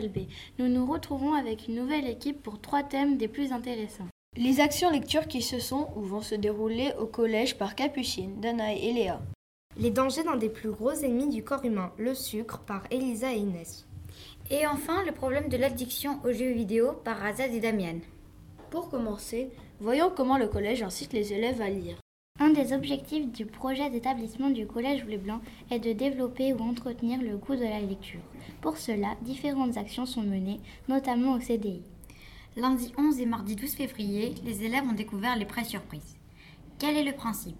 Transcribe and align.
LB. 0.00 0.28
Nous 0.58 0.68
nous 0.68 0.86
retrouvons 0.86 1.34
avec 1.34 1.68
une 1.68 1.76
nouvelle 1.76 2.08
équipe 2.08 2.42
pour 2.42 2.60
trois 2.60 2.82
thèmes 2.82 3.16
des 3.16 3.28
plus 3.28 3.52
intéressants. 3.52 4.08
Les 4.36 4.60
actions 4.60 4.90
lecture 4.90 5.28
qui 5.28 5.40
se 5.40 5.58
sont 5.58 5.88
ou 5.96 6.02
vont 6.02 6.20
se 6.20 6.34
dérouler 6.34 6.92
au 6.98 7.06
collège 7.06 7.56
par 7.56 7.74
Capucine, 7.74 8.40
Danae 8.40 8.76
et 8.76 8.92
Léa. 8.92 9.20
Les 9.78 9.90
dangers 9.90 10.24
d'un 10.24 10.36
des 10.36 10.48
plus 10.48 10.70
gros 10.70 10.92
ennemis 10.92 11.28
du 11.28 11.42
corps 11.42 11.64
humain, 11.64 11.92
le 11.98 12.14
sucre, 12.14 12.60
par 12.60 12.84
Elisa 12.90 13.32
et 13.32 13.38
Inès. 13.38 13.86
Et 14.50 14.66
enfin, 14.66 15.04
le 15.04 15.12
problème 15.12 15.48
de 15.48 15.56
l'addiction 15.56 16.18
aux 16.24 16.32
jeux 16.32 16.52
vidéo 16.52 16.92
par 17.04 17.24
Azad 17.24 17.52
et 17.52 17.60
Damian. 17.60 18.00
Pour 18.70 18.88
commencer, 18.90 19.50
voyons 19.80 20.10
comment 20.14 20.38
le 20.38 20.48
collège 20.48 20.82
incite 20.82 21.12
les 21.12 21.32
élèves 21.32 21.60
à 21.60 21.68
lire. 21.68 21.96
Un 22.38 22.50
des 22.50 22.74
objectifs 22.74 23.32
du 23.32 23.46
projet 23.46 23.88
d'établissement 23.88 24.50
du 24.50 24.66
Collège 24.66 25.06
Bleu 25.06 25.16
Blanc 25.16 25.40
est 25.70 25.78
de 25.78 25.94
développer 25.94 26.52
ou 26.52 26.58
entretenir 26.58 27.22
le 27.22 27.38
goût 27.38 27.54
de 27.54 27.62
la 27.62 27.80
lecture. 27.80 28.20
Pour 28.60 28.76
cela, 28.76 29.16
différentes 29.22 29.78
actions 29.78 30.04
sont 30.04 30.22
menées, 30.22 30.60
notamment 30.86 31.32
au 31.32 31.40
CDI. 31.40 31.80
Lundi 32.54 32.92
11 32.98 33.20
et 33.20 33.26
mardi 33.26 33.56
12 33.56 33.70
février, 33.70 34.34
les 34.44 34.64
élèves 34.64 34.84
ont 34.84 34.92
découvert 34.92 35.36
les 35.36 35.46
prêts 35.46 35.64
surprises. 35.64 36.18
Quel 36.78 36.98
est 36.98 37.10
le 37.10 37.16
principe? 37.16 37.56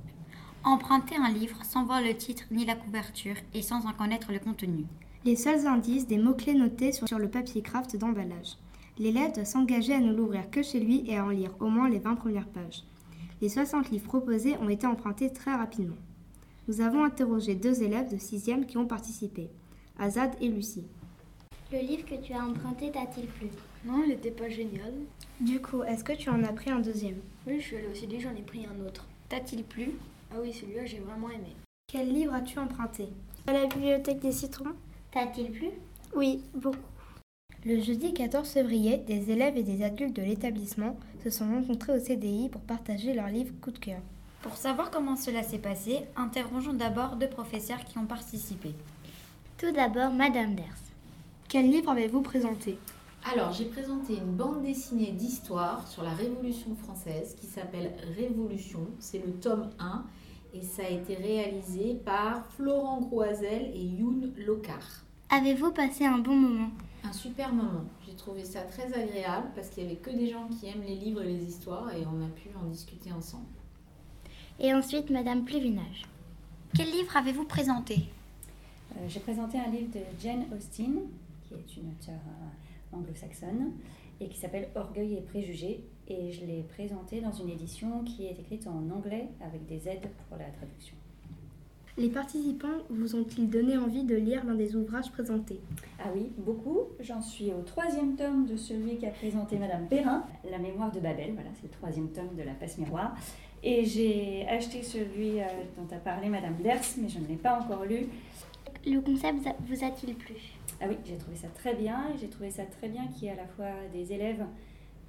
Emprunter 0.63 1.17
un 1.17 1.31
livre 1.31 1.65
sans 1.65 1.87
voir 1.87 2.03
le 2.03 2.15
titre 2.15 2.45
ni 2.51 2.67
la 2.67 2.75
couverture 2.75 3.37
et 3.55 3.63
sans 3.63 3.87
en 3.87 3.95
connaître 3.95 4.31
le 4.31 4.41
contenu. 4.41 4.85
Les 5.25 5.37
seuls 5.37 5.67
indices 5.67 6.07
des 6.07 6.19
mots-clés 6.19 6.55
notés 6.55 6.93
sur 6.93 7.19
le 7.19 7.31
papier 7.31 7.63
craft 7.63 7.97
d'emballage. 7.97 8.59
L'élève 8.99 9.35
doit 9.35 9.47
s'engager 9.47 9.95
à 9.95 10.01
ne 10.01 10.13
l'ouvrir 10.13 10.51
que 10.51 10.63
chez 10.63 10.81
lui 10.81 11.03
et 11.07 11.17
à 11.17 11.25
en 11.25 11.31
lire 11.31 11.55
au 11.61 11.69
moins 11.69 11.89
les 11.89 11.99
20 11.99 12.17
premières 12.17 12.49
pages. 12.49 12.85
Les 13.43 13.51
60 13.51 13.91
livres 13.91 14.07
proposés 14.07 14.57
ont 14.59 14.69
été 14.71 14.87
empruntés 14.87 15.31
très 15.31 15.55
rapidement. 15.55 15.97
Nous 16.69 16.81
avons 16.81 17.05
interrogé 17.05 17.55
deux 17.55 17.83
élèves 17.83 18.11
de 18.11 18.17
6e 18.17 18.65
qui 18.65 18.79
ont 18.79 18.87
participé, 18.87 19.51
Azad 19.99 20.35
et 20.41 20.49
Lucie. 20.49 20.87
Le 21.71 21.79
livre 21.79 22.07
que 22.07 22.15
tu 22.15 22.33
as 22.33 22.43
emprunté 22.43 22.91
t'a-t-il 22.91 23.27
plu? 23.27 23.49
Non, 23.85 24.03
il 24.05 24.09
n'était 24.09 24.31
pas 24.31 24.49
génial. 24.49 24.93
Du 25.41 25.61
coup, 25.61 25.83
est-ce 25.83 26.03
que 26.03 26.15
tu 26.15 26.31
en 26.31 26.43
as 26.45 26.53
pris 26.53 26.71
un 26.71 26.81
deuxième? 26.81 27.19
Oui, 27.47 27.61
je 27.61 27.65
suis 27.67 27.77
allée 27.77 27.89
au 27.89 27.95
CD, 27.95 28.21
j'en 28.21 28.35
ai 28.35 28.43
pris 28.43 28.65
un 28.65 28.87
autre. 28.87 29.07
T'a-t-il 29.29 29.65
plu? 29.65 29.91
Ah 30.33 30.37
oui, 30.41 30.53
celui-là, 30.53 30.87
j'ai 30.87 31.01
vraiment 31.01 31.29
aimé. 31.29 31.55
Quel 31.89 32.13
livre 32.13 32.33
as-tu 32.33 32.59
emprunté? 32.59 33.09
À 33.47 33.53
la 33.53 33.67
bibliothèque 33.67 34.21
des 34.21 34.33
citrons 34.33 34.75
T'a-t-il 35.13 35.53
plu? 35.53 35.69
Oui, 36.15 36.43
beaucoup. 36.55 36.79
Le 37.69 37.81
jeudi 37.81 38.15
14 38.15 38.49
février, 38.49 38.99
des 38.99 39.33
élèves 39.33 39.57
et 39.57 39.65
des 39.65 39.83
adultes 39.83 40.15
de 40.15 40.23
l'établissement 40.23 40.97
se 41.25 41.31
sont 41.31 41.51
rencontrés 41.51 41.97
au 41.97 41.99
CDI 41.99 42.49
pour 42.49 42.61
partager 42.61 43.13
leur 43.13 43.27
livre 43.27 43.53
coup 43.61 43.73
de 43.73 43.79
cœur. 43.81 43.99
Pour 44.41 44.57
savoir 44.57 44.93
comment 44.93 45.17
cela 45.17 45.43
s'est 45.43 45.59
passé, 45.59 46.03
interrogeons 46.15 46.75
d'abord 46.75 47.17
deux 47.17 47.29
professeurs 47.29 47.85
qui 47.85 47.99
ont 47.99 48.07
participé. 48.07 48.73
Tout 49.59 49.73
d'abord, 49.73 50.13
Madame 50.13 50.55
Ders. 50.55 50.79
Quel 51.49 51.69
livre 51.69 51.91
avez-vous 51.91 52.21
présenté? 52.21 52.79
Alors, 53.35 53.51
j'ai 53.51 53.65
présenté 53.65 54.15
une 54.17 54.37
bande 54.37 54.63
dessinée 54.63 55.11
d'histoire 55.11 55.89
sur 55.89 56.05
la 56.05 56.15
Révolution 56.15 56.77
française 56.77 57.35
qui 57.35 57.49
s'appelle 57.49 57.91
Révolution. 58.17 58.87
C'est 59.01 59.27
le 59.27 59.33
tome 59.33 59.71
1 59.81 60.05
et 60.55 60.63
ça 60.63 60.83
a 60.85 60.91
été 60.91 61.17
réalisé 61.17 61.97
par 62.05 62.47
Florent 62.53 63.01
Groisel 63.01 63.73
et 63.75 63.83
Youn 63.83 64.33
Locard. 64.37 65.03
Avez-vous 65.31 65.73
passé 65.73 66.05
un 66.05 66.19
bon 66.19 66.37
moment? 66.37 66.71
Un 67.07 67.13
super 67.13 67.53
moment. 67.53 67.85
J'ai 68.05 68.17
trouvé 68.17 68.45
ça 68.45 68.63
très 68.63 68.93
agréable 68.93 69.47
parce 69.55 69.69
qu'il 69.69 69.85
n'y 69.85 69.91
avait 69.91 70.01
que 70.01 70.11
des 70.11 70.29
gens 70.29 70.49
qui 70.49 70.67
aiment 70.67 70.83
les 70.83 70.97
livres 70.97 71.23
et 71.23 71.29
les 71.29 71.45
histoires 71.45 71.95
et 71.95 72.05
on 72.05 72.25
a 72.25 72.29
pu 72.29 72.49
en 72.61 72.69
discuter 72.69 73.13
ensemble. 73.13 73.47
Et 74.59 74.75
ensuite, 74.75 75.11
Madame 75.11 75.45
Pluvinage. 75.45 76.07
Quel 76.75 76.91
livre 76.91 77.17
avez-vous 77.17 77.45
présenté? 77.45 78.07
Euh, 78.97 79.09
J'ai 79.09 79.21
présenté 79.21 79.57
un 79.59 79.69
livre 79.71 79.93
de 79.93 80.01
Jane 80.21 80.47
Austen, 80.53 81.03
qui 81.47 81.55
est 81.55 81.77
une 81.81 81.91
auteure 81.91 82.15
euh, 82.15 82.97
anglo-saxonne, 82.97 83.73
et 84.21 84.29
qui 84.29 84.39
s'appelle 84.39 84.69
Orgueil 84.75 85.15
et 85.15 85.21
préjugés. 85.21 85.85
Et 86.09 86.33
je 86.33 86.45
l'ai 86.45 86.63
présenté 86.63 87.21
dans 87.21 87.33
une 87.33 87.51
édition 87.51 88.03
qui 88.03 88.27
est 88.27 88.33
écrite 88.33 88.67
en 88.67 88.91
anglais 88.91 89.29
avec 89.41 89.65
des 89.67 89.87
aides 89.89 90.09
pour 90.29 90.39
la 90.39 90.47
traduction. 90.47 90.97
Les 91.99 92.11
participants 92.11 92.85
vous 92.91 93.17
ont-ils 93.17 93.49
donné 93.49 93.79
envie 93.79 94.05
de 94.05 94.17
lire 94.17 94.45
l'un 94.45 94.55
des 94.55 94.77
ouvrages 94.77 95.11
présentés 95.11 95.59
Ah 95.99 96.09
oui, 96.15 96.31
beaucoup. 96.37 96.81
J'en 97.01 97.23
suis 97.23 97.55
au 97.55 97.63
troisième 97.63 98.17
tome 98.17 98.45
de 98.45 98.55
celui 98.55 98.99
qu'a 98.99 99.09
présenté 99.09 99.57
Madame 99.57 99.87
Perrin, 99.87 100.23
La 100.51 100.59
mémoire 100.59 100.93
de 100.93 101.01
Babel. 101.01 101.33
Voilà, 101.33 101.49
c'est 101.55 101.63
le 101.63 101.71
troisième 101.71 102.11
tome 102.11 102.35
de 102.37 102.43
La 102.43 102.53
passe 102.53 102.77
miroir. 102.77 103.17
Et 103.63 103.87
j'ai 103.87 104.47
acheté 104.47 104.83
celui 104.83 105.41
euh, 105.41 105.47
dont 105.79 105.97
a 105.97 105.99
parlé 105.99 106.29
Madame 106.29 106.57
Ders, 106.63 106.83
mais 107.01 107.09
je 107.09 107.19
ne 107.19 107.27
l'ai 107.27 107.37
pas 107.37 107.59
encore 107.59 107.87
lu. 107.87 108.09
Le 108.85 109.01
concept 109.01 109.49
vous 109.67 109.83
a-t-il 109.83 110.15
plu? 110.17 110.35
Ah 110.83 110.85
oui, 110.91 110.99
j'ai 111.03 111.17
trouvé 111.17 111.37
ça 111.37 111.49
très 111.49 111.75
bien. 111.75 112.09
J'ai 112.21 112.29
trouvé 112.29 112.51
ça 112.51 112.65
très 112.67 112.91
bien 112.91 113.07
qu'il 113.07 113.25
y 113.25 113.27
ait 113.29 113.33
à 113.33 113.37
la 113.37 113.47
fois 113.47 113.71
des 113.95 114.13
élèves 114.13 114.45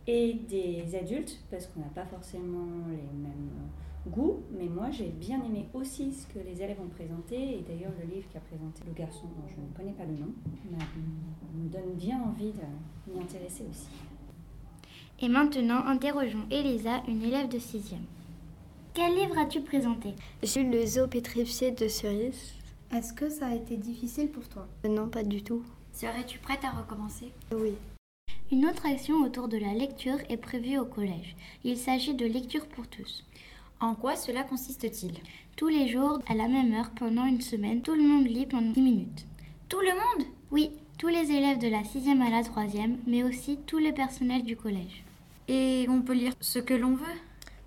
et 0.07 0.35
des 0.47 0.95
adultes, 0.95 1.37
parce 1.51 1.67
qu'on 1.67 1.81
n'a 1.81 1.91
pas 1.93 2.05
forcément 2.05 2.65
les 2.89 3.19
mêmes 3.19 3.49
goûts. 4.07 4.43
Mais 4.57 4.67
moi, 4.67 4.89
j'ai 4.91 5.09
bien 5.09 5.43
aimé 5.43 5.67
aussi 5.73 6.13
ce 6.13 6.25
que 6.27 6.39
les 6.39 6.61
élèves 6.61 6.79
ont 6.81 6.89
présenté. 6.89 7.35
Et 7.35 7.65
d'ailleurs, 7.67 7.93
le 7.99 8.15
livre 8.15 8.27
qu'a 8.31 8.39
présenté 8.39 8.81
le 8.87 8.93
garçon, 8.93 9.25
dont 9.25 9.47
je 9.47 9.61
ne 9.61 9.67
connais 9.75 9.95
pas 9.95 10.05
le 10.05 10.17
nom, 10.17 10.33
me 11.55 11.69
donne 11.69 11.93
bien 11.95 12.21
envie 12.21 12.51
de 12.51 13.13
m'y 13.13 13.21
intéresser 13.21 13.63
aussi. 13.69 13.87
Et 15.19 15.29
maintenant, 15.29 15.85
interrogeons 15.85 16.45
Elisa, 16.51 17.01
une 17.07 17.23
élève 17.23 17.49
de 17.49 17.57
6e. 17.57 17.95
Quel 18.93 19.15
livre 19.15 19.37
as-tu 19.37 19.61
présenté? 19.61 20.13
J'ai 20.43 20.63
lu 20.63 20.71
le 20.71 20.85
zoo 20.85 21.07
pétrifié 21.07 21.71
de 21.71 21.87
Cerise. 21.87 22.53
Est-ce 22.93 23.13
que 23.13 23.29
ça 23.29 23.47
a 23.47 23.55
été 23.55 23.77
difficile 23.77 24.29
pour 24.29 24.47
toi? 24.47 24.67
Non, 24.87 25.09
pas 25.09 25.23
du 25.23 25.43
tout. 25.43 25.63
Serais-tu 25.91 26.39
prête 26.39 26.63
à 26.63 26.69
recommencer? 26.71 27.31
Oui. 27.51 27.73
Une 28.51 28.65
autre 28.65 28.85
action 28.85 29.17
autour 29.23 29.47
de 29.49 29.57
la 29.57 29.73
lecture 29.73 30.19
est 30.29 30.37
prévue 30.37 30.77
au 30.77 30.85
collège. 30.85 31.35
Il 31.63 31.77
s'agit 31.77 32.13
de 32.13 32.25
lecture 32.25 32.65
pour 32.67 32.87
tous. 32.87 33.25
En 33.79 33.93
quoi 33.93 34.15
cela 34.15 34.43
consiste-t-il? 34.43 35.13
Tous 35.55 35.67
les 35.67 35.87
jours, 35.87 36.17
à 36.27 36.33
la 36.33 36.47
même 36.47 36.73
heure, 36.73 36.89
pendant 36.97 37.25
une 37.25 37.41
semaine, 37.41 37.83
tout 37.83 37.93
le 37.93 38.01
monde 38.01 38.25
lit 38.25 38.47
pendant 38.47 38.71
10 38.71 38.81
minutes. 38.81 39.25
Tout 39.69 39.81
le 39.81 39.93
monde? 39.93 40.27
Oui, 40.49 40.71
tous 40.97 41.09
les 41.09 41.31
élèves 41.31 41.59
de 41.59 41.67
la 41.67 41.83
6e 41.83 42.21
à 42.25 42.31
la 42.31 42.41
3e, 42.41 42.95
mais 43.05 43.23
aussi 43.23 43.59
tous 43.67 43.77
les 43.77 43.91
personnels 43.91 44.43
du 44.43 44.57
collège. 44.57 45.03
Et 45.47 45.85
on 45.89 46.01
peut 46.01 46.13
lire 46.13 46.33
ce 46.41 46.57
que 46.57 46.73
l'on 46.73 46.95
veut? 46.95 47.05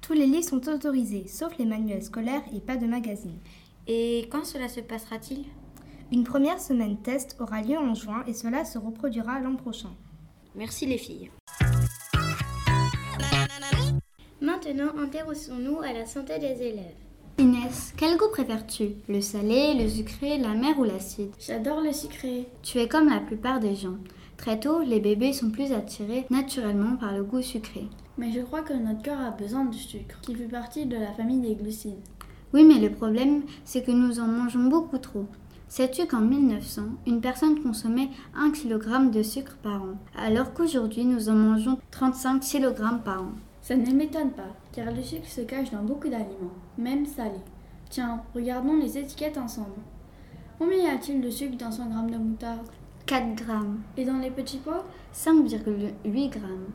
Tous 0.01 0.15
les 0.15 0.27
livres 0.27 0.49
sont 0.49 0.69
autorisés, 0.69 1.29
sauf 1.29 1.57
les 1.59 1.65
manuels 1.65 2.03
scolaires 2.03 2.43
et 2.53 2.61
pas 2.61 2.77
de 2.77 2.87
magazines. 2.87 3.39
Et 3.87 4.27
quand 4.33 4.45
cela 4.45 4.69
se 4.69 4.81
passera-t-il? 4.81 5.45
Une 6.11 6.25
première 6.25 6.61
semaine 6.61 6.97
test 6.97 7.37
aura 7.39 7.63
lieu 7.63 7.79
en 7.79 7.95
juin 7.95 8.25
et 8.27 8.35
cela 8.35 8.65
se 8.65 8.79
reproduira 8.79 9.39
l'an 9.39 9.55
prochain. 9.55 9.95
Merci 10.57 10.87
les 10.87 10.99
filles. 10.99 11.31
Maintenant, 14.43 14.93
intéressons-nous 14.99 15.81
à 15.81 15.93
la 15.93 16.07
santé 16.07 16.39
des 16.39 16.63
élèves. 16.63 16.97
Inès, 17.39 17.93
quel 17.99 18.17
goût 18.17 18.31
préfères-tu? 18.33 18.93
Le 19.07 19.21
salé, 19.21 19.75
le 19.75 19.87
sucré, 19.87 20.39
la 20.39 20.55
mer 20.55 20.79
ou 20.79 20.85
l'acide? 20.85 21.31
J'adore 21.39 21.83
le 21.83 21.93
sucré. 21.93 22.49
Tu 22.63 22.79
es 22.79 22.89
comme 22.89 23.11
la 23.11 23.21
plupart 23.21 23.61
des 23.61 23.75
gens. 23.75 23.99
Très 24.39 24.59
tôt, 24.59 24.81
les 24.81 24.99
bébés 24.99 25.35
sont 25.35 25.51
plus 25.51 25.73
attirés 25.73 26.25
naturellement 26.31 26.97
par 26.97 27.13
le 27.13 27.23
goût 27.23 27.43
sucré. 27.43 27.85
Mais 28.17 28.33
je 28.33 28.41
crois 28.41 28.63
que 28.63 28.73
notre 28.73 29.03
corps 29.03 29.21
a 29.21 29.31
besoin 29.31 29.67
de 29.67 29.75
sucre, 29.75 30.19
qui 30.23 30.35
fait 30.35 30.45
partie 30.45 30.87
de 30.87 30.97
la 30.97 31.13
famille 31.13 31.41
des 31.41 31.55
glucides. 31.55 32.01
Oui, 32.55 32.65
mais 32.65 32.81
le 32.81 32.95
problème, 32.95 33.43
c'est 33.67 33.83
que 33.83 33.93
nous 33.93 34.21
en 34.21 34.27
mangeons 34.27 34.71
beaucoup 34.71 34.99
trop. 34.99 35.27
Sais-tu 35.69 36.07
qu'en 36.07 36.21
1900, 36.21 36.83
une 37.07 37.21
personne 37.21 37.63
consommait 37.63 38.09
1 38.35 38.53
kg 38.53 39.11
de 39.11 39.23
sucre 39.23 39.57
par 39.63 39.83
an, 39.83 39.99
alors 40.17 40.55
qu'aujourd'hui 40.55 41.05
nous 41.05 41.29
en 41.29 41.35
mangeons 41.35 41.79
35 41.91 42.41
kg 42.41 43.03
par 43.05 43.23
an? 43.23 43.33
Ça 43.71 43.77
ne 43.77 43.93
m'étonne 43.93 44.33
pas, 44.33 44.57
car 44.73 44.91
le 44.91 45.01
sucre 45.01 45.29
se 45.29 45.43
cache 45.43 45.71
dans 45.71 45.85
beaucoup 45.85 46.09
d'aliments, 46.09 46.51
même 46.77 47.07
salés. 47.07 47.31
Tiens, 47.89 48.21
regardons 48.35 48.75
les 48.75 48.99
étiquettes 48.99 49.39
ensemble. 49.39 49.79
Combien 50.59 50.79
y 50.79 50.87
a-t-il 50.89 51.21
de 51.21 51.31
sucre 51.31 51.57
dans 51.57 51.71
100 51.71 51.85
g 51.85 52.13
de 52.13 52.19
moutarde? 52.19 52.67
4 53.07 53.37
grammes. 53.37 53.79
Et 53.97 54.05
dans 54.05 54.19
les 54.19 54.33
petits 54.33 54.59
pots 54.59 54.83
5,8 55.15 56.31
grammes. 56.31 56.67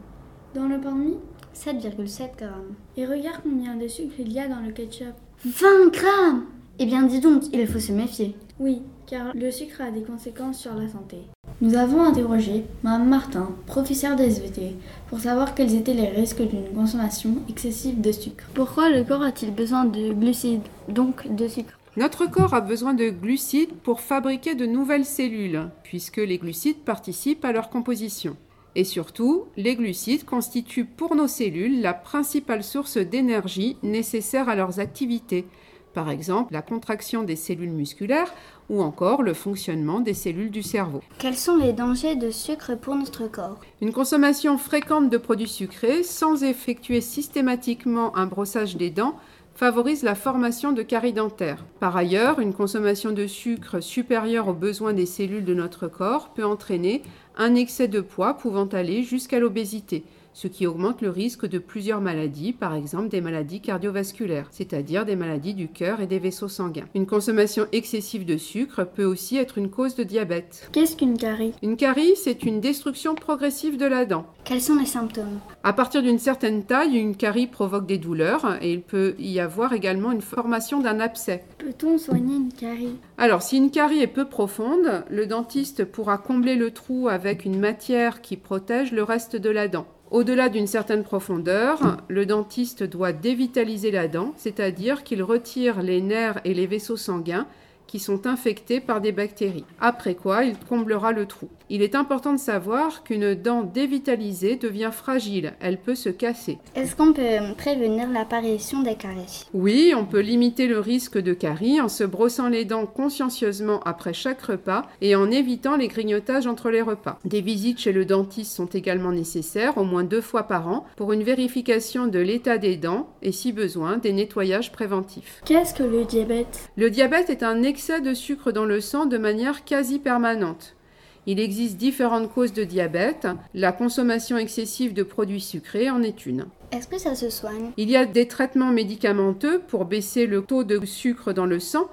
Dans 0.54 0.70
le 0.70 0.80
pain 0.80 0.94
de 0.94 1.02
mie? 1.02 1.18
7,7 1.54 2.38
grammes. 2.38 2.76
Et 2.96 3.06
regarde 3.06 3.42
combien 3.44 3.76
de 3.76 3.90
sucre 3.90 4.16
il 4.20 4.32
y 4.32 4.40
a 4.40 4.48
dans 4.48 4.62
le 4.62 4.72
ketchup 4.72 5.16
20 5.44 5.92
grammes 5.92 6.46
Eh 6.80 6.86
bien 6.86 7.04
dis 7.04 7.20
donc, 7.20 7.44
il 7.52 7.68
faut 7.68 7.80
se 7.80 7.92
méfier. 7.92 8.38
Oui, 8.58 8.84
car 9.06 9.36
le 9.36 9.52
sucre 9.52 9.82
a 9.82 9.92
des 9.92 10.04
conséquences 10.04 10.60
sur 10.60 10.74
la 10.74 10.88
santé. 10.88 11.18
Nous 11.62 11.76
avons 11.76 12.04
interrogé 12.04 12.66
Mme 12.84 13.08
Martin, 13.08 13.48
professeure 13.66 14.18
d'SVT, 14.18 14.76
pour 15.08 15.22
savoir 15.22 15.56
quels 15.56 15.74
étaient 15.74 15.94
les 15.94 16.10
risques 16.10 16.42
d'une 16.42 16.74
consommation 16.76 17.38
excessive 17.48 18.02
de 18.02 18.12
sucre. 18.12 18.44
Pourquoi 18.54 18.90
le 18.90 19.06
corps 19.06 19.22
a-t-il 19.22 19.56
besoin 19.56 19.86
de 19.86 20.12
glucides, 20.12 20.68
donc 20.90 21.34
de 21.34 21.48
sucre? 21.48 21.80
Notre 21.96 22.30
corps 22.30 22.54
a 22.54 22.60
besoin 22.60 22.94
de 22.94 23.10
glucides 23.10 23.74
pour 23.84 24.02
fabriquer 24.02 24.54
de 24.54 24.66
nouvelles 24.66 25.06
cellules, 25.06 25.70
puisque 25.84 26.18
les 26.18 26.40
glucides 26.40 26.84
participent 26.84 27.46
à 27.46 27.54
leur 27.54 27.70
composition. 27.70 28.36
Et 28.76 28.84
surtout, 28.84 29.46
les 29.56 29.78
glucides 29.78 30.26
constituent 30.26 30.84
pour 30.84 31.16
nos 31.16 31.30
cellules 31.30 31.82
la 31.82 31.94
principale 31.94 32.66
source 32.66 32.98
d'énergie 32.98 33.78
nécessaire 33.82 34.50
à 34.50 34.56
leurs 34.56 34.82
activités. 34.82 35.46
Par 35.94 36.10
exemple, 36.10 36.52
la 36.52 36.62
contraction 36.62 37.24
des 37.24 37.38
cellules 37.38 37.72
musculaires 37.72 38.34
ou 38.70 38.82
encore 38.82 39.24
le 39.24 39.34
fonctionnement 39.34 40.00
des 40.00 40.14
cellules 40.14 40.52
du 40.52 40.64
cerveau. 40.64 41.02
Quels 41.18 41.36
sont 41.36 41.58
les 41.58 41.74
dangers 41.74 42.16
de 42.16 42.32
sucre 42.32 42.76
pour 42.76 42.96
notre 42.96 43.28
corps? 43.28 43.60
Une 43.82 43.94
consommation 43.94 44.58
fréquente 44.58 45.10
de 45.10 45.18
produits 45.18 45.48
sucrés 45.48 46.04
sans 46.04 46.44
effectuer 46.44 47.02
systématiquement 47.02 48.16
un 48.16 48.26
brossage 48.26 48.78
des 48.78 48.90
dents 48.90 49.16
favorise 49.56 50.04
la 50.04 50.16
formation 50.16 50.74
de 50.74 50.82
caries 50.82 51.14
dentaires. 51.14 51.64
Par 51.80 51.96
ailleurs, 51.96 52.40
une 52.40 52.54
consommation 52.54 53.12
de 53.12 53.26
sucre 53.26 53.80
supérieure 53.80 54.50
aux 54.50 54.54
besoins 54.54 54.94
des 54.94 55.06
cellules 55.06 55.46
de 55.46 55.54
notre 55.54 55.88
corps 55.88 56.30
peut 56.36 56.46
entraîner 56.46 57.04
un 57.38 57.56
excès 57.56 57.88
de 57.88 58.02
poids 58.02 58.34
pouvant 58.34 58.66
aller 58.66 59.04
jusqu'à 59.04 59.40
l'obésité 59.40 60.04
ce 60.36 60.50
qui 60.50 60.68
augmente 60.68 61.02
le 61.02 61.10
risque 61.10 61.48
de 61.48 61.60
plusieurs 61.60 62.02
maladies, 62.02 62.52
par 62.52 62.76
exemple 62.76 63.08
des 63.08 63.22
maladies 63.22 63.62
cardiovasculaires, 63.62 64.50
c'est-à-dire 64.52 65.06
des 65.06 65.16
maladies 65.16 65.54
du 65.54 65.70
cœur 65.70 66.02
et 66.02 66.08
des 66.08 66.20
vaisseaux 66.20 66.50
sanguins. 66.50 66.90
Une 66.94 67.06
consommation 67.06 67.68
excessive 67.72 68.26
de 68.26 68.36
sucre 68.36 68.84
peut 68.84 69.06
aussi 69.06 69.38
être 69.38 69.58
une 69.58 69.70
cause 69.70 69.96
de 69.96 70.04
diabète. 70.04 70.70
Qu'est-ce 70.74 70.98
qu'une 70.98 71.18
carie? 71.18 71.54
Une 71.64 71.78
carie, 71.78 72.18
c'est 72.18 72.44
une 72.44 72.60
destruction 72.60 73.16
progressive 73.16 73.78
de 73.78 73.86
la 73.86 74.06
dent. 74.06 74.26
Quels 74.44 74.62
sont 74.62 74.76
les 74.76 74.86
symptômes? 74.86 75.40
À 75.64 75.72
partir 75.72 76.04
d'une 76.04 76.20
certaine 76.20 76.66
taille, 76.66 76.98
une 76.98 77.16
carie 77.16 77.48
provoque 77.48 77.88
des 77.88 77.98
douleurs 77.98 78.62
et 78.62 78.74
il 78.74 78.82
peut 78.82 79.16
y 79.18 79.40
avoir 79.40 79.72
également 79.72 80.12
une 80.12 80.22
formation 80.22 80.82
d'un 80.82 81.00
abcès. 81.00 81.46
Peut-on 81.58 81.98
soigner 81.98 82.36
une 82.36 82.52
carie? 82.52 82.98
Alors, 83.18 83.42
si 83.42 83.56
une 83.56 83.72
carie 83.72 84.02
est 84.02 84.08
peu 84.08 84.26
profonde, 84.26 85.06
le 85.10 85.28
dentiste 85.28 85.86
pourra 85.86 86.18
combler 86.18 86.56
le 86.56 86.72
trou 86.72 87.08
avec 87.08 87.46
une 87.46 87.58
matière 87.58 88.22
qui 88.22 88.36
protège 88.36 88.92
le 88.92 89.02
reste 89.02 89.38
de 89.38 89.50
la 89.50 89.70
dent. 89.70 89.88
Au-delà 90.16 90.48
d'une 90.48 90.66
certaine 90.66 91.04
profondeur, 91.04 91.98
le 92.08 92.26
dentiste 92.26 92.84
doit 92.84 93.12
dévitaliser 93.12 93.92
la 93.92 94.08
dent, 94.08 94.32
c'est-à-dire 94.38 95.04
qu'il 95.04 95.22
retire 95.22 95.82
les 95.82 96.00
nerfs 96.00 96.40
et 96.46 96.54
les 96.54 96.68
vaisseaux 96.68 96.96
sanguins 96.96 97.46
qui 97.88 98.00
sont 98.00 98.28
infectés 98.28 98.80
par 98.80 99.02
des 99.02 99.12
bactéries. 99.12 99.66
Après 99.80 100.16
quoi, 100.16 100.44
il 100.44 100.58
comblera 100.58 101.12
le 101.12 101.26
trou. 101.26 101.50
Il 101.70 101.82
est 101.82 101.96
important 101.96 102.34
de 102.34 102.40
savoir 102.40 103.04
qu'une 103.04 103.34
dent 103.34 103.64
dévitalisée 103.64 104.56
devient 104.56 104.92
fragile, 104.94 105.54
elle 105.60 105.80
peut 105.80 105.96
se 105.96 106.10
casser. 106.10 106.60
Est-ce 106.76 106.96
qu'on 106.96 107.12
peut 107.12 107.24
prévenir 107.58 108.10
l'apparition 108.10 108.84
des 108.84 108.96
caries? 108.96 109.46
Oui, 109.54 109.94
on 109.98 110.06
peut 110.06 110.20
limiter 110.20 110.68
le 110.68 110.80
risque 110.80 111.18
de 111.18 111.34
caries 111.34 111.82
en 111.82 111.90
se 111.90 112.04
brossant 112.04 112.50
les 112.50 112.66
dents 112.66 112.86
consciencieusement 112.86 113.80
après 113.82 114.14
chaque 114.14 114.42
repas 114.42 114.84
et 115.02 115.16
en 115.16 115.32
évitant 115.32 115.76
les 115.76 115.88
grignotages 115.88 116.46
entre 116.46 116.70
les 116.70 116.84
repas. 116.84 117.20
Des 117.26 117.42
visites 117.42 117.80
chez 117.80 117.92
le 117.92 118.06
dentiste 118.06 118.56
sont 118.56 118.68
également 118.68 119.12
nécessaires, 119.12 119.78
au 119.78 119.84
moins 119.84 120.04
deux 120.04 120.22
fois 120.22 120.44
par 120.44 120.68
an, 120.68 120.86
pour 120.96 121.14
une 121.14 121.24
vérification 121.24 122.06
de 122.08 122.20
l'état 122.20 122.60
des 122.60 122.78
dents 122.78 123.10
et, 123.24 123.32
si 123.32 123.52
besoin, 123.52 123.98
des 123.98 124.14
nettoyages 124.14 124.72
préventifs. 124.72 125.42
Qu'est-ce 125.46 125.74
que 125.74 125.84
le 125.84 126.06
diabète? 126.06 126.70
Le 126.78 126.92
diabète 126.92 127.30
est 127.32 127.42
un 127.42 127.64
excès 127.76 128.00
de 128.00 128.14
sucre 128.14 128.54
dans 128.54 128.64
le 128.64 128.80
sang 128.80 129.06
de 129.06 129.18
manière 129.18 129.66
quasi 129.66 130.00
permanente. 130.00 130.78
Il 131.26 131.42
existe 131.42 131.76
différentes 131.76 132.32
causes 132.32 132.54
de 132.54 132.64
diabète. 132.64 133.28
La 133.54 133.74
consommation 133.74 134.38
excessive 134.38 134.94
de 134.94 135.04
produits 135.04 135.42
sucrés 135.42 135.90
en 135.90 136.02
est 136.02 136.26
une. 136.26 136.46
Est-ce 136.72 136.88
que 136.88 136.98
ça 136.98 137.16
se 137.16 137.30
soigne? 137.30 137.72
Il 137.76 137.90
y 137.90 137.98
a 137.98 138.06
des 138.06 138.30
traitements 138.30 138.72
médicamenteux 138.72 139.60
pour 139.68 139.84
baisser 139.84 140.26
le 140.26 140.42
taux 140.42 140.64
de 140.64 140.86
sucre 140.86 141.34
dans 141.34 141.46
le 141.46 141.60
sang, 141.60 141.90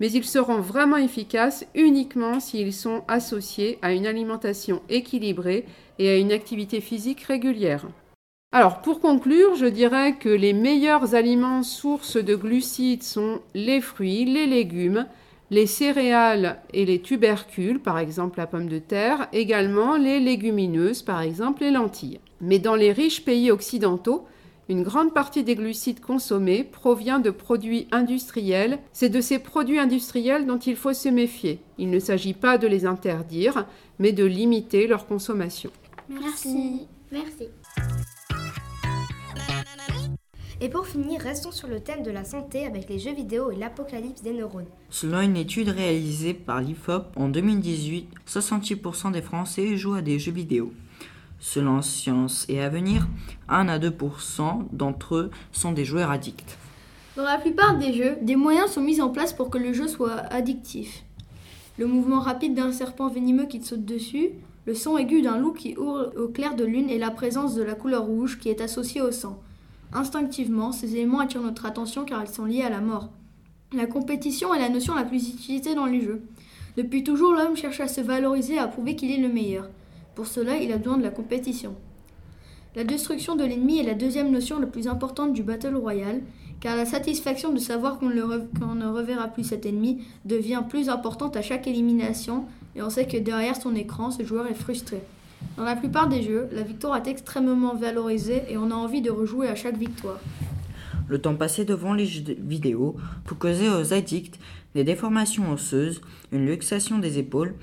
mais 0.00 0.10
ils 0.10 0.24
seront 0.24 0.60
vraiment 0.60 0.96
efficaces 0.96 1.66
uniquement 1.74 2.40
s'ils 2.40 2.72
sont 2.72 3.02
associés 3.06 3.78
à 3.82 3.92
une 3.92 4.06
alimentation 4.06 4.80
équilibrée 4.88 5.66
et 5.98 6.08
à 6.08 6.16
une 6.16 6.32
activité 6.32 6.80
physique 6.80 7.24
régulière. 7.24 7.84
Alors 8.52 8.80
pour 8.80 9.00
conclure, 9.00 9.54
je 9.54 9.66
dirais 9.66 10.14
que 10.18 10.30
les 10.30 10.54
meilleurs 10.54 11.14
aliments 11.14 11.62
sources 11.62 12.16
de 12.16 12.34
glucides 12.36 13.02
sont 13.02 13.40
les 13.52 13.82
fruits, 13.82 14.24
les 14.24 14.46
légumes, 14.46 15.06
les 15.50 15.66
céréales 15.66 16.60
et 16.72 16.84
les 16.84 17.00
tubercules, 17.00 17.80
par 17.80 17.98
exemple 17.98 18.38
la 18.38 18.46
pomme 18.46 18.68
de 18.68 18.78
terre, 18.78 19.28
également 19.32 19.96
les 19.96 20.20
légumineuses, 20.20 21.02
par 21.02 21.20
exemple 21.20 21.62
les 21.62 21.70
lentilles. 21.70 22.20
Mais 22.40 22.58
dans 22.58 22.74
les 22.74 22.92
riches 22.92 23.24
pays 23.24 23.50
occidentaux, 23.50 24.26
une 24.68 24.82
grande 24.82 25.14
partie 25.14 25.44
des 25.44 25.54
glucides 25.54 26.00
consommés 26.00 26.64
provient 26.64 27.20
de 27.20 27.30
produits 27.30 27.86
industriels. 27.92 28.80
C'est 28.92 29.08
de 29.08 29.20
ces 29.20 29.38
produits 29.38 29.78
industriels 29.78 30.44
dont 30.44 30.58
il 30.58 30.74
faut 30.74 30.92
se 30.92 31.08
méfier. 31.08 31.60
Il 31.78 31.90
ne 31.90 32.00
s'agit 32.00 32.34
pas 32.34 32.58
de 32.58 32.66
les 32.66 32.84
interdire, 32.84 33.66
mais 34.00 34.12
de 34.12 34.24
limiter 34.24 34.88
leur 34.88 35.06
consommation. 35.06 35.70
Merci. 36.08 36.88
Merci. 37.12 37.48
Et 40.58 40.70
pour 40.70 40.86
finir, 40.86 41.20
restons 41.20 41.52
sur 41.52 41.68
le 41.68 41.80
thème 41.80 42.02
de 42.02 42.10
la 42.10 42.24
santé 42.24 42.64
avec 42.64 42.88
les 42.88 42.98
jeux 42.98 43.12
vidéo 43.12 43.50
et 43.50 43.56
l'apocalypse 43.56 44.22
des 44.22 44.32
neurones. 44.32 44.64
Selon 44.88 45.20
une 45.20 45.36
étude 45.36 45.68
réalisée 45.68 46.32
par 46.32 46.62
l'IFOP 46.62 47.04
en 47.14 47.28
2018, 47.28 48.08
68% 48.26 49.12
des 49.12 49.20
Français 49.20 49.76
jouent 49.76 49.96
à 49.96 50.00
des 50.00 50.18
jeux 50.18 50.32
vidéo. 50.32 50.72
Selon 51.40 51.82
Science 51.82 52.46
et 52.48 52.62
Avenir, 52.62 53.06
1 53.50 53.68
à 53.68 53.78
2% 53.78 54.68
d'entre 54.72 55.16
eux 55.16 55.30
sont 55.52 55.72
des 55.72 55.84
joueurs 55.84 56.10
addicts. 56.10 56.56
Dans 57.16 57.24
la 57.24 57.36
plupart 57.36 57.76
des 57.76 57.92
jeux, 57.92 58.16
des 58.22 58.36
moyens 58.36 58.70
sont 58.70 58.80
mis 58.80 59.02
en 59.02 59.10
place 59.10 59.34
pour 59.34 59.50
que 59.50 59.58
le 59.58 59.74
jeu 59.74 59.88
soit 59.88 60.16
addictif. 60.30 61.04
Le 61.78 61.86
mouvement 61.86 62.20
rapide 62.20 62.54
d'un 62.54 62.72
serpent 62.72 63.08
venimeux 63.08 63.44
qui 63.44 63.60
te 63.60 63.66
saute 63.66 63.84
dessus, 63.84 64.30
le 64.64 64.74
son 64.74 64.96
aigu 64.96 65.20
d'un 65.20 65.36
loup 65.36 65.52
qui 65.52 65.72
hurle 65.72 66.12
au 66.16 66.28
clair 66.28 66.56
de 66.56 66.64
lune 66.64 66.88
et 66.88 66.98
la 66.98 67.10
présence 67.10 67.54
de 67.54 67.62
la 67.62 67.74
couleur 67.74 68.04
rouge 68.04 68.38
qui 68.38 68.48
est 68.48 68.62
associée 68.62 69.02
au 69.02 69.12
sang. 69.12 69.38
Instinctivement, 69.92 70.72
ces 70.72 70.94
éléments 70.94 71.20
attirent 71.20 71.42
notre 71.42 71.66
attention 71.66 72.04
car 72.04 72.22
ils 72.22 72.32
sont 72.32 72.44
liés 72.44 72.62
à 72.62 72.70
la 72.70 72.80
mort. 72.80 73.10
La 73.72 73.86
compétition 73.86 74.54
est 74.54 74.60
la 74.60 74.68
notion 74.68 74.94
la 74.94 75.04
plus 75.04 75.28
utilisée 75.28 75.74
dans 75.74 75.86
les 75.86 76.00
jeux. 76.00 76.22
Depuis 76.76 77.02
toujours, 77.02 77.32
l'homme 77.32 77.56
cherche 77.56 77.80
à 77.80 77.88
se 77.88 78.00
valoriser 78.00 78.54
et 78.54 78.58
à 78.58 78.68
prouver 78.68 78.96
qu'il 78.96 79.10
est 79.10 79.16
le 79.16 79.32
meilleur. 79.32 79.68
Pour 80.14 80.26
cela, 80.26 80.56
il 80.56 80.72
a 80.72 80.78
besoin 80.78 80.98
de 80.98 81.02
la 81.02 81.10
compétition. 81.10 81.74
La 82.74 82.84
destruction 82.84 83.36
de 83.36 83.44
l'ennemi 83.44 83.78
est 83.78 83.84
la 83.84 83.94
deuxième 83.94 84.30
notion 84.30 84.60
la 84.60 84.66
plus 84.66 84.86
importante 84.86 85.32
du 85.32 85.42
Battle 85.42 85.76
Royale, 85.76 86.22
car 86.60 86.76
la 86.76 86.84
satisfaction 86.84 87.52
de 87.52 87.58
savoir 87.58 87.98
qu'on 87.98 88.10
ne 88.10 88.86
reverra 88.86 89.28
plus 89.28 89.44
cet 89.44 89.64
ennemi 89.64 90.04
devient 90.26 90.62
plus 90.68 90.90
importante 90.90 91.36
à 91.36 91.42
chaque 91.42 91.66
élimination, 91.66 92.44
et 92.74 92.82
on 92.82 92.90
sait 92.90 93.06
que 93.06 93.16
derrière 93.16 93.56
son 93.56 93.74
écran, 93.74 94.10
ce 94.10 94.24
joueur 94.24 94.46
est 94.46 94.54
frustré. 94.54 95.00
Dans 95.56 95.64
la 95.64 95.76
plupart 95.76 96.08
des 96.08 96.22
jeux, 96.22 96.48
la 96.52 96.62
victoire 96.62 96.96
est 96.96 97.08
extrêmement 97.08 97.74
valorisée 97.74 98.42
et 98.48 98.56
on 98.56 98.70
a 98.70 98.74
envie 98.74 99.00
de 99.00 99.10
rejouer 99.10 99.48
à 99.48 99.54
chaque 99.54 99.78
victoire. 99.78 100.20
Le 101.08 101.20
temps 101.20 101.36
passé 101.36 101.64
devant 101.64 101.94
les 101.94 102.04
jeux 102.04 102.36
vidéo 102.38 102.96
peut 103.24 103.34
causer 103.34 103.68
aux 103.70 103.94
addicts 103.94 104.38
des 104.74 104.84
déformations 104.84 105.52
osseuses, 105.52 106.00
une 106.32 106.46
luxation 106.46 106.98
des 106.98 107.18
épaules 107.18 107.54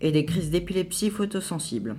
et 0.00 0.12
des 0.12 0.24
crises 0.24 0.50
d'épilepsie 0.50 1.10
photosensibles. 1.10 1.96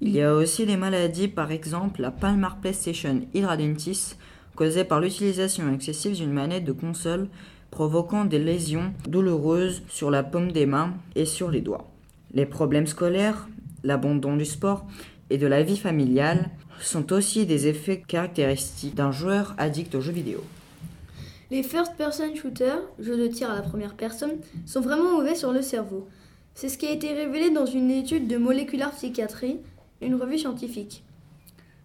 Il 0.00 0.10
y 0.10 0.22
a 0.22 0.34
aussi 0.34 0.66
des 0.66 0.76
maladies, 0.76 1.28
par 1.28 1.52
exemple 1.52 2.00
la 2.00 2.10
Palmar 2.10 2.56
PlayStation 2.56 3.22
hydradenitis, 3.32 4.16
causée 4.56 4.84
par 4.84 5.00
l'utilisation 5.00 5.72
excessive 5.72 6.16
d'une 6.16 6.32
manette 6.32 6.64
de 6.64 6.72
console 6.72 7.28
provoquant 7.70 8.24
des 8.24 8.38
lésions 8.38 8.92
douloureuses 9.08 9.82
sur 9.88 10.10
la 10.10 10.22
paume 10.22 10.52
des 10.52 10.66
mains 10.66 10.94
et 11.16 11.24
sur 11.24 11.50
les 11.50 11.60
doigts. 11.60 11.90
Les 12.32 12.46
problèmes 12.46 12.86
scolaires, 12.86 13.48
l'abandon 13.84 14.36
du 14.36 14.44
sport 14.44 14.86
et 15.30 15.38
de 15.38 15.46
la 15.46 15.62
vie 15.62 15.76
familiale 15.76 16.50
sont 16.80 17.12
aussi 17.12 17.46
des 17.46 17.68
effets 17.68 18.02
caractéristiques 18.06 18.94
d'un 18.94 19.12
joueur 19.12 19.54
addict 19.58 19.94
aux 19.94 20.00
jeux 20.00 20.12
vidéo. 20.12 20.42
Les 21.50 21.62
first-person 21.62 22.34
shooters, 22.34 22.80
jeux 22.98 23.16
de 23.16 23.26
tir 23.28 23.50
à 23.50 23.54
la 23.54 23.62
première 23.62 23.94
personne, 23.94 24.38
sont 24.66 24.80
vraiment 24.80 25.18
mauvais 25.18 25.34
sur 25.34 25.52
le 25.52 25.62
cerveau. 25.62 26.08
C'est 26.54 26.68
ce 26.68 26.78
qui 26.78 26.86
a 26.86 26.90
été 26.90 27.12
révélé 27.12 27.50
dans 27.50 27.66
une 27.66 27.90
étude 27.90 28.26
de 28.26 28.36
molecular 28.36 28.90
psychiatrie, 28.92 29.58
une 30.00 30.14
revue 30.14 30.38
scientifique. 30.38 31.04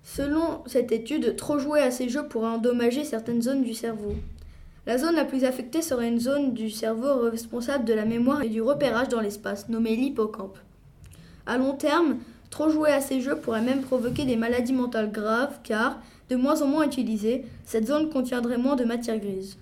Selon 0.03 0.63
cette 0.65 0.91
étude, 0.91 1.36
trop 1.36 1.60
jouer 1.60 1.82
à 1.82 1.91
ces 1.91 2.10
jeux 2.10 2.27
pourrait 2.27 2.50
endommager 2.50 3.03
certaines 3.03 3.41
zones 3.41 3.63
du 3.63 3.74
cerveau. 3.74 4.15
La 4.88 4.98
zone 4.98 5.15
la 5.15 5.25
plus 5.25 5.44
affectée 5.44 5.82
serait 5.82 6.08
une 6.08 6.20
zone 6.20 6.53
du 6.53 6.70
cerveau 6.70 7.29
responsable 7.29 7.86
de 7.86 7.94
la 7.94 8.06
mémoire 8.06 8.41
et 8.41 8.50
du 8.50 8.62
repérage 8.62 9.10
dans 9.10 9.22
l'espace, 9.22 9.70
nommée 9.70 9.96
l'hippocampe. 9.96 10.58
À 11.50 11.58
long 11.58 11.74
terme, 11.74 12.18
trop 12.51 12.70
jouer 12.70 12.91
à 12.91 13.01
ces 13.01 13.22
jeux 13.22 13.36
pourrait 13.36 13.63
même 13.63 13.82
provoquer 13.82 14.24
des 14.24 14.36
maladies 14.36 14.72
mentales 14.72 15.12
graves 15.12 15.58
car, 15.63 16.00
de 16.29 16.36
moins 16.36 16.62
en 16.62 16.68
moins 16.68 16.86
utilisée, 16.86 17.44
cette 17.65 17.88
zone 17.88 18.12
contiendrait 18.12 18.60
moins 18.60 18.75
de 18.75 18.84
matière 18.84 19.18
grise. 19.18 19.58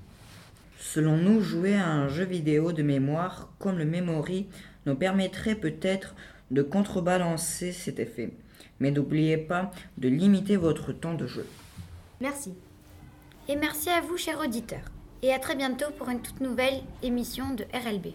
Selon 0.77 1.15
nous, 1.15 1.39
jouer 1.39 1.77
à 1.77 1.87
un 1.87 2.09
jeu 2.09 2.25
vidéo 2.25 2.73
de 2.73 2.83
mémoire 2.83 3.47
comme 3.57 3.77
le 3.77 3.85
Memory 3.85 4.47
nous 4.85 4.95
permettrait 4.95 5.55
peut-être 5.55 6.13
de 6.51 6.61
contrebalancer 6.61 7.71
cet 7.71 7.99
effet. 7.99 8.33
Mais 8.81 8.91
n'oubliez 8.91 9.37
pas 9.37 9.71
de 9.97 10.09
limiter 10.09 10.57
votre 10.57 10.91
temps 10.91 11.13
de 11.13 11.25
jeu. 11.25 11.47
Merci. 12.19 12.51
Et 13.47 13.55
merci 13.55 13.89
à 13.89 14.01
vous, 14.01 14.17
chers 14.17 14.41
auditeurs. 14.41 14.91
Et 15.21 15.31
à 15.31 15.39
très 15.39 15.55
bientôt 15.55 15.91
pour 15.97 16.09
une 16.09 16.21
toute 16.21 16.41
nouvelle 16.41 16.81
émission 17.01 17.53
de 17.53 17.63
RLB. 17.73 18.07